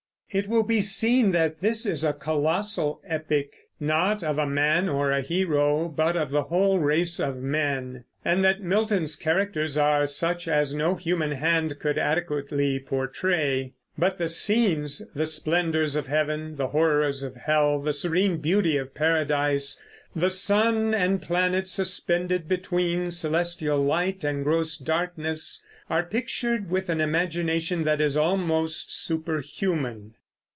[0.33, 3.51] It will be seen that this is a colossal epic,
[3.81, 8.41] not of a man or a hero, but of the whole race of men; and
[8.45, 13.73] that Milton's characters are such as no human hand could adequately portray.
[13.97, 18.95] But the scenes, the splendors of heaven, the horrors of hell, the serene beauty of
[18.95, 19.83] Paradise,
[20.15, 27.01] the sun and planets suspended between celestial light and gross darkness, are pictured with an
[27.01, 30.13] imagination that is almost superhuman.